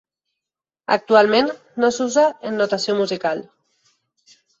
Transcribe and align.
Actualment 0.93 1.51
no 1.83 1.91
s'usa 1.97 2.23
en 2.51 2.57
notació 2.61 2.95
musical. 3.03 3.45